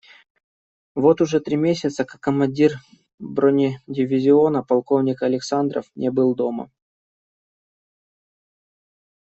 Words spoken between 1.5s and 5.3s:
месяца, как командир бронедивизиона полковник